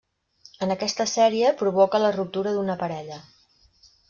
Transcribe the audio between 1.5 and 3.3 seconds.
provoca la ruptura d'una parella.